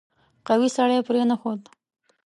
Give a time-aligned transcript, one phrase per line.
[0.47, 1.61] قوي سړی پرې نه ښود.